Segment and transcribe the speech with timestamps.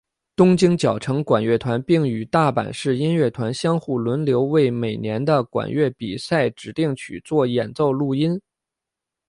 [0.35, 8.41] 东京佼成管乐团并与大阪市音乐团互相轮流为每年的管乐比赛指定曲做演奏录音。